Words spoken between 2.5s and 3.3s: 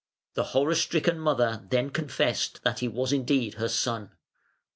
that he was